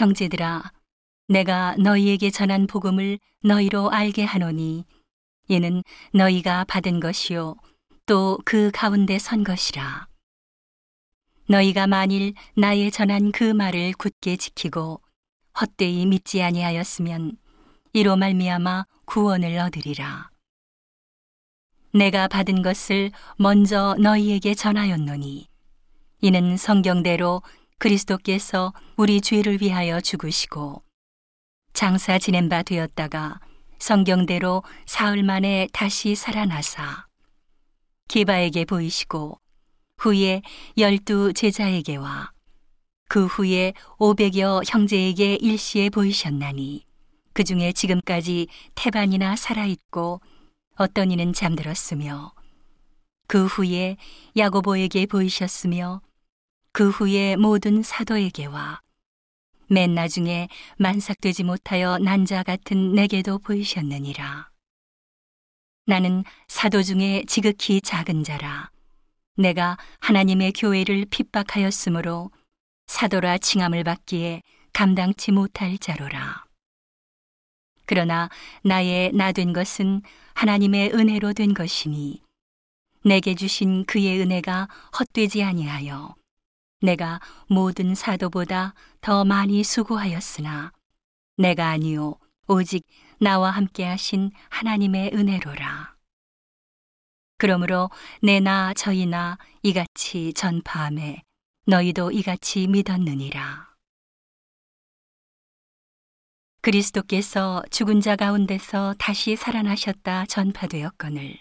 [0.00, 0.72] 형제들아,
[1.28, 4.86] 내가 너희에게 전한 복음을 너희로 알게 하노니
[5.48, 5.82] 이는
[6.14, 7.56] 너희가 받은 것이요
[8.06, 10.08] 또 그 가운데 선 것이라.
[11.50, 15.02] 너희가 만일 나의 전한 그 말을 굳게 지키고
[15.60, 17.36] 헛되이 믿지 아니하였으면
[17.92, 20.30] 이로 말미암아 구원을 얻으리라.
[21.92, 25.46] 내가 받은 것을 먼저 너희에게 전하였노니
[26.22, 27.42] 이는 성경대로
[27.80, 30.82] 그리스도께서 우리 죄를 위하여 죽으시고
[31.72, 33.40] 장사 지낸 바 되었다가
[33.78, 37.06] 성경대로 사흘 만에 다시 살아나사
[38.08, 39.40] 기바에게 보이시고
[39.96, 40.42] 후에
[40.76, 42.32] 열두 제자에게와
[43.08, 46.84] 그 후에 오백여 형제에게 일시에 보이셨나니
[47.32, 50.20] 그 중에 지금까지 태반이나 살아있고
[50.76, 52.34] 어떤 이는 잠들었으며
[53.26, 53.96] 그 후에
[54.36, 56.02] 야고보에게 보이셨으며
[56.72, 58.80] 그 후에 모든 사도에게와
[59.68, 64.50] 맨 나중에 만삭되지 못하여 난자 같은 내게도 보이셨느니라.
[65.86, 68.70] 나는 사도 중에 지극히 작은 자라.
[69.36, 72.30] 내가 하나님의 교회를 핍박하였으므로
[72.86, 74.42] 사도라 칭함을 받기에
[74.72, 76.44] 감당치 못할 자로라.
[77.86, 78.28] 그러나
[78.62, 80.02] 나의 나 된 것은
[80.34, 82.22] 하나님의 은혜로 된 것이니
[83.04, 86.14] 내게 주신 그의 은혜가 헛되지 아니하여
[86.80, 90.72] 내가 모든 사도보다 더 많이 수고하였으나
[91.36, 92.84] 내가 아니요 오직
[93.18, 95.94] 나와 함께 하신 하나님의 은혜로라.
[97.38, 97.90] 그러므로
[98.22, 101.22] 내나 저희나 이같이 전파함에
[101.66, 103.70] 너희도 이같이 믿었느니라.
[106.62, 111.38] 그리스도께서 죽은 자 가운데서 다시 살아나셨다 전파되었거늘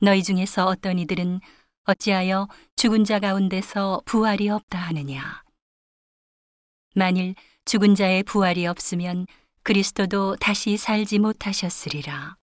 [0.00, 1.40] 너희 중에서 어떤 이들은
[1.86, 5.42] 어찌하여 죽은 자 가운데서 부활이 없다 하느냐?
[6.94, 7.34] 만일
[7.64, 9.26] 죽은 자의 부활이 없으면
[9.62, 12.36] 그리스도도 다시 살지 못하셨으리라.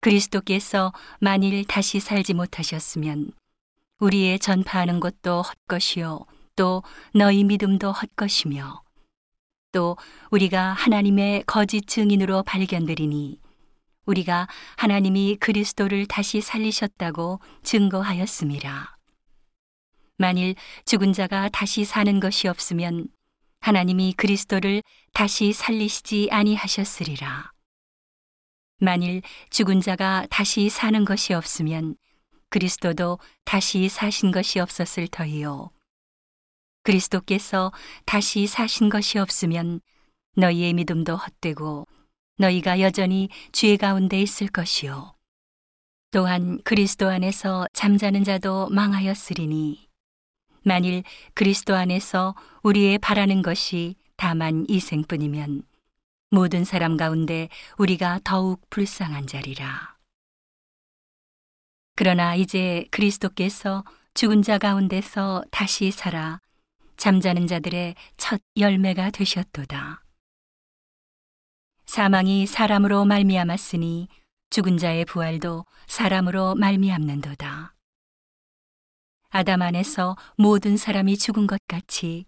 [0.00, 3.30] 그리스도께서 만일 다시 살지 못하셨으면
[4.00, 6.82] 우리의 전파하는 것도 헛것이요 또
[7.14, 8.82] 너희 믿음도 헛것이며
[9.72, 9.96] 또
[10.30, 13.43] 우리가 하나님의 거짓 증인으로 발견되리니
[14.06, 18.98] 우리가 하나님이 그리스도를 다시 살리셨다고 증거하였습니다.
[20.16, 20.54] 만일
[20.84, 23.08] 죽은 자가 다시 사는 것이 없으면
[23.60, 24.82] 하나님이 그리스도를
[25.12, 27.50] 다시 살리시지 아니하셨으리라.
[28.78, 31.96] 만일 죽은 자가 다시 사는 것이 없으면
[32.50, 35.70] 그리스도도 다시 사신 것이 없었을 터이요.
[36.82, 37.72] 그리스도께서
[38.04, 39.80] 다시 사신 것이 없으면
[40.36, 41.86] 너희의 믿음도 헛되고
[42.36, 45.14] 너희가 여전히 죄 가운데 있을 것이요.
[46.10, 49.88] 또한 그리스도 안에서 잠자는 자도 망하였으리니
[50.62, 51.02] 만일
[51.34, 55.62] 그리스도 안에서 우리의 바라는 것이 다만 이생뿐이면
[56.30, 59.96] 모든 사람 가운데 우리가 더욱 불쌍한 자리라.
[61.96, 63.84] 그러나 이제 그리스도께서
[64.14, 66.40] 죽은 자 가운데서 다시 살아
[66.96, 70.03] 잠자는 자들의 첫 열매가 되셨도다.
[71.94, 74.08] 사망이 사람으로 말미암았으니
[74.50, 77.72] 죽은 자의 부활도 사람으로 말미암는도다.
[79.28, 82.24] 아담 안에서 모든 사람이 죽은 것 같이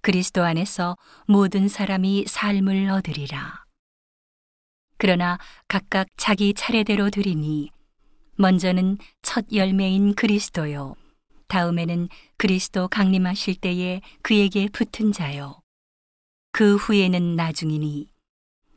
[0.00, 3.66] 그리스도 안에서 모든 사람이 삶을 얻으리라.
[4.96, 5.38] 그러나
[5.68, 7.68] 각각 자기 차례대로 드리니
[8.36, 10.94] 먼저는 첫 열매인 그리스도요.
[11.48, 15.60] 다음에는 그리스도 강림하실 때에 그에게 붙은 자요.
[16.52, 18.08] 그 후에는 나중이니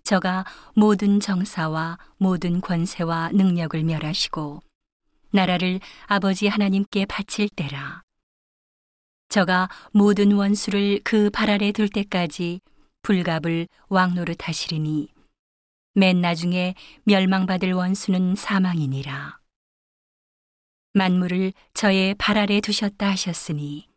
[0.04, 4.62] 저가 모든 정사와 모든 권세와 능력을 멸하시고
[5.32, 8.02] 나라를 아버지 하나님께 바칠 때라.
[9.30, 12.60] 저가 모든 원수를 그 발 아래 둘 때까지
[13.02, 15.08] 불갑을 왕노릇 하시리니
[15.96, 16.76] 맨 나중에
[17.06, 19.40] 멸망받을 원수는 사망이니라.
[20.94, 23.88] 만물을 저의 발 아래 두셨다 하셨으니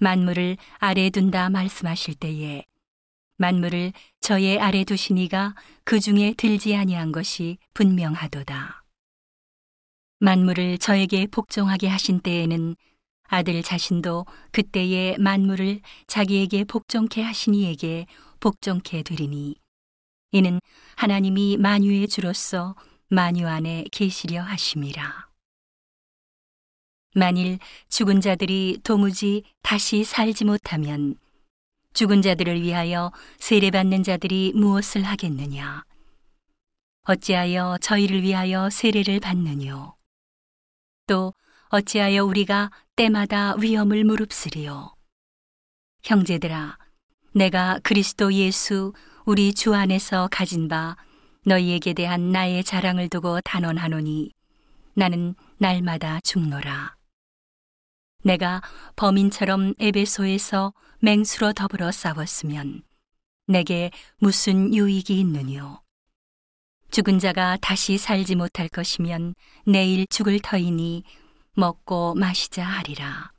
[0.00, 2.64] 만물을 아래 둔다 말씀하실 때에
[3.36, 5.54] 만물을 저의 아래 두시니가
[5.84, 8.84] 그 중에 들지 아니한 것이 분명하도다.
[10.20, 12.76] 만물을 저에게 복종하게 하신 때에는
[13.28, 18.06] 아들 자신도 그때의 만물을 자기에게 복종케 하신 이에게
[18.40, 19.56] 복종케 되리니
[20.32, 20.60] 이는
[20.96, 22.74] 하나님이 만유의 주로서
[23.08, 25.26] 만유 안에 계시려 하심이라.
[27.14, 27.58] 만일
[27.88, 31.16] 죽은 자들이 도무지 다시 살지 못하면
[31.96, 35.82] 죽은 자들을 위하여 세례받는 자들이 무엇을 하겠느냐?
[37.04, 39.96] 어찌하여 저희를 위하여 세례를 받느뇨?
[41.06, 41.32] 또
[41.70, 44.94] 어찌하여 우리가 때마다 위험을 무릅쓰리요?
[46.04, 46.76] 형제들아,
[47.32, 48.92] 내가 그리스도 예수
[49.24, 50.98] 우리 주 안에서 가진 바
[51.46, 54.34] 너희에게 대한 나의 자랑을 두고 단언하노니
[54.92, 56.95] 나는 날마다 죽노라.
[58.22, 58.60] 내가
[58.96, 62.82] 범인처럼 에베소에서 맹수로 더불어 싸웠으면
[63.46, 65.80] 내게 무슨 유익이 있느뇨?
[66.90, 69.34] 죽은 자가 다시 살지 못할 것이면
[69.66, 71.04] 내일 죽을 터이니
[71.54, 73.32] 먹고 마시자 하리라.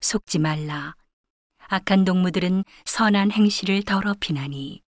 [0.00, 0.94] 속지 말라.
[1.68, 4.82] 악한 동무들은 선한 행실을 더럽히나니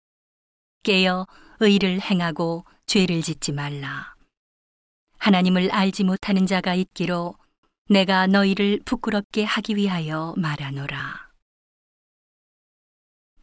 [0.83, 1.27] 깨어
[1.59, 4.15] 의를 행하고 죄를 짓지 말라.
[5.19, 7.35] 하나님을 알지 못하는 자가 있기로
[7.91, 11.29] 내가 너희를 부끄럽게 하기 위하여 말하노라.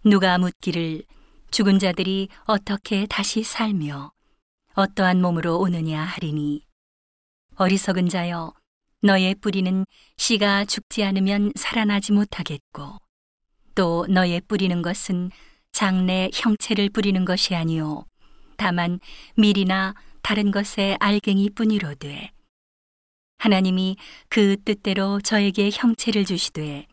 [0.04, 1.02] 누가 묻기를
[1.50, 4.10] 죽은 자들이 어떻게 다시 살며
[4.72, 6.64] 어떠한 몸으로 오느냐 하리니
[7.56, 8.54] 어리석은 자여
[9.02, 9.84] 너의 뿌리는
[10.16, 12.96] 씨가 죽지 않으면 살아나지 못하겠고
[13.74, 15.30] 또 너의 뿌리는 것은
[15.72, 18.06] 장래 형체를 뿌리는 것이 아니요
[18.56, 18.98] 다만
[19.36, 22.30] 밀이나 다른 것의 알갱이 뿐이로되
[23.38, 23.96] 하나님이
[24.28, 26.86] 그 뜻대로 저에게 형체를 주시되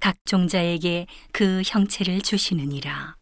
[0.00, 3.16] 각 종자에게 그 형체를 주시느니라.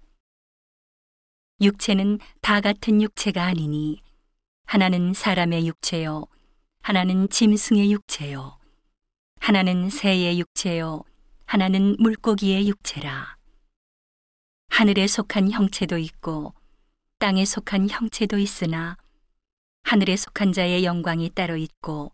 [1.61, 4.01] 육체는 다 같은 육체가 아니니
[4.65, 6.27] 하나는 사람의 육체요
[6.83, 8.59] 하나는 짐승의 육체요
[9.39, 11.05] 하나는 새의 육체요
[11.45, 13.37] 하나는 물고기의 육체라
[14.71, 16.55] 하늘에 속한 형체도 있고
[17.19, 18.97] 땅에 속한 형체도 있으나
[19.85, 22.13] 하늘에 속한 자의 영광이 따로 있고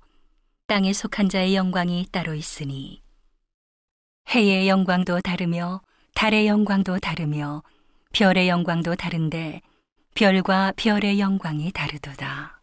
[0.68, 3.02] 땅에 속한 자의 영광이 따로 있으니
[4.28, 5.80] 해의 영광도 다르며
[6.14, 7.62] 달의 영광도 다르며
[8.12, 9.62] 별의 영광도 다른데
[10.14, 12.60] 별과 별의 영광이 다르도다.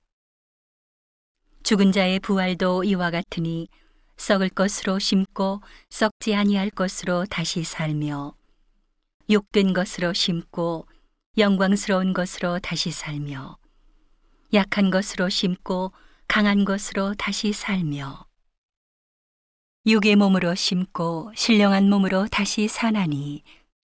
[1.63, 3.69] 죽은 자의 부활도 이와 같으니
[4.17, 8.35] 썩을 것으로 심고 썩지 아니할 것으로 다시 살며
[9.31, 10.87] 욕된 것으로 심고
[11.39, 13.57] 영광스러운 것으로 다시 살며
[14.53, 15.91] 약한 것으로 심고
[16.27, 18.25] 강한 것으로 다시 살며
[19.85, 23.43] 육의 몸으로 심고 신령한 몸으로 다시 사나니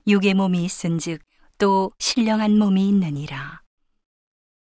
[0.06, 1.20] 육의 몸이 있은즉
[1.58, 3.62] 또 신령한 몸이 있느니라.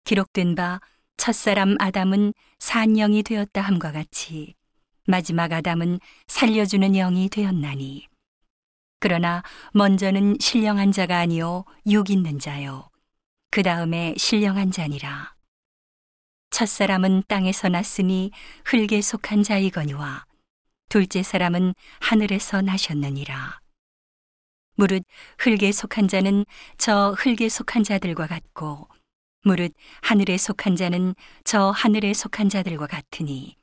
[0.04, 0.80] 기록된 바
[1.16, 4.54] 첫사람 아담은 산영이 되었다 함과 같이
[5.06, 5.98] 마지막 아담은
[6.28, 8.06] 살려주는 영이 되었나니
[9.00, 9.42] 그러나
[9.72, 12.88] 먼저는 신령한 자가 아니요 육 있는 자요
[13.50, 15.35] 그 다음에 신령한 자니라.
[16.56, 18.30] 첫사람은 땅에서 났으니
[18.64, 20.24] 흙에 속한 자이거니와
[20.88, 23.60] 둘째 사람은 하늘에서 나셨느니라.
[24.76, 25.04] 무릇
[25.38, 26.46] 흙에 속한 자는
[26.78, 28.88] 저 흙에 속한 자들과 같고
[29.42, 31.14] 무릇 하늘에 속한 자는
[31.44, 33.58] 저 하늘에 속한 자들과 같으니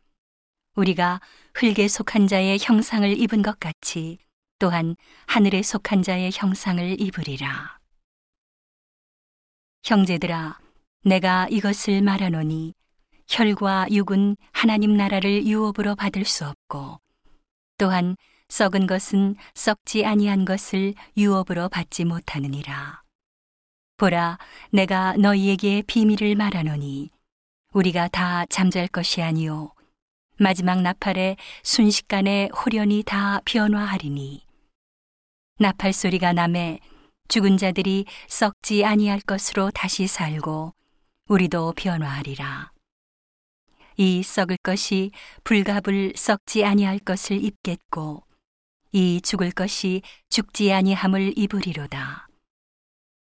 [0.76, 1.20] 우리가
[1.56, 4.20] 흙에 속한 자의 형상을 입은 것 같이
[4.60, 4.96] 또한
[5.26, 7.80] 하늘에 속한 자의 형상을 입으리라.
[9.84, 10.60] 형제들아,
[11.06, 12.76] 내가 이것을 말하노니
[13.36, 17.00] 혈과 육은 하나님 나라를 유업으로 받을 수 없고
[17.80, 18.16] 또한
[18.50, 23.02] 썩은 것은 썩지 아니한 것을 유업으로 받지 못하느니라.
[23.98, 24.38] 보라,
[24.72, 27.10] 내가 너희에게 비밀을 말하노니
[27.74, 29.74] 우리가 다 잠잘 것이 아니요
[30.38, 34.46] 마지막 나팔에 순식간에 호련히 다 변화하리니
[35.58, 36.78] 나팔 소리가 남에
[37.30, 40.76] 죽은 자들이 썩지 아니할 것으로 다시 살고
[41.30, 42.73] 우리도 변화하리라.
[43.98, 45.12] 이 썩을 것이
[45.44, 48.24] 불갑을 썩지 아니할 것을 입겠고
[48.92, 52.28] 이 죽을 것이 죽지 아니함을 입으리로다.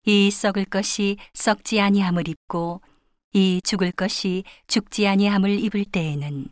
[0.05, 2.81] 이 썩을 것이 썩지 아니함을 입고
[3.33, 6.49] 이 죽을 것이 죽지 아니함을 입을 때에는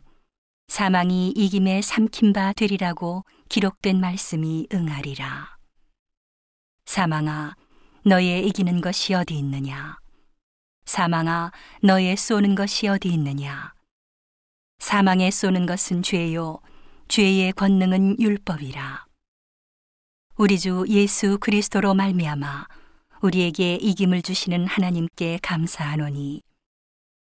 [0.68, 5.56] 사망이 이김에 삼킨 바 되리라고 기록된 말씀이 응하리라.
[6.86, 7.54] 사망아,
[8.04, 9.98] 너의 이기는 것이 어디 있느냐?
[10.86, 13.73] 사망아, 너의 쏘는 것이 어디 있느냐?
[14.84, 16.58] 사망에 쏘는 것은 죄요,
[17.08, 19.06] 죄의 권능은 율법이라.
[20.36, 22.66] 우리 주 예수 그리스도로 말미암아
[23.22, 26.42] 우리에게 이김을 주시는 하나님께 감사하노니.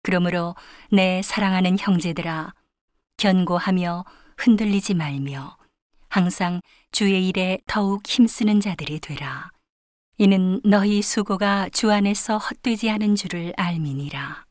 [0.02, 0.54] 그러므로
[0.90, 2.54] 내 사랑하는 형제들아,
[3.18, 4.06] 견고하며
[4.38, 5.58] 흔들리지 말며
[6.08, 9.50] 항상 주의 일에 더욱 힘쓰는 자들이 되라.
[10.16, 14.43] 이는 너희 수고가 주 안에서 헛되지 않은 줄을 알미니라.